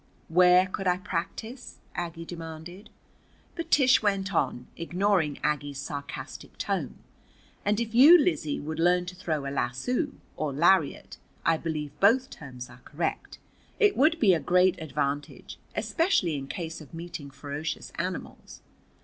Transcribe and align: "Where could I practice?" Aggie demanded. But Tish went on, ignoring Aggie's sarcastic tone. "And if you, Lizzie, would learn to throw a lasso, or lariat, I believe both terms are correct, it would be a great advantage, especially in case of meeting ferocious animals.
"Where 0.29 0.65
could 0.65 0.87
I 0.87 0.97
practice?" 0.97 1.77
Aggie 1.93 2.25
demanded. 2.25 2.89
But 3.53 3.69
Tish 3.69 4.01
went 4.01 4.33
on, 4.33 4.65
ignoring 4.75 5.37
Aggie's 5.43 5.77
sarcastic 5.77 6.57
tone. 6.57 6.95
"And 7.63 7.79
if 7.79 7.93
you, 7.93 8.17
Lizzie, 8.17 8.59
would 8.59 8.79
learn 8.79 9.05
to 9.05 9.15
throw 9.15 9.45
a 9.45 9.51
lasso, 9.53 10.07
or 10.35 10.53
lariat, 10.53 11.19
I 11.45 11.57
believe 11.57 11.91
both 11.99 12.31
terms 12.31 12.67
are 12.67 12.81
correct, 12.83 13.37
it 13.79 13.95
would 13.95 14.19
be 14.19 14.33
a 14.33 14.39
great 14.39 14.81
advantage, 14.81 15.59
especially 15.75 16.35
in 16.35 16.47
case 16.47 16.81
of 16.81 16.95
meeting 16.95 17.29
ferocious 17.29 17.91
animals. 17.99 18.61